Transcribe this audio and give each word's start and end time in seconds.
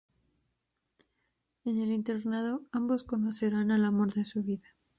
En 1.63 1.77
el 1.77 1.91
internado, 1.91 2.63
ambos 2.71 3.03
conocerán 3.03 3.69
al 3.69 3.85
amor 3.85 4.11
de 4.13 4.25
su 4.25 4.41
vida. 4.41 4.67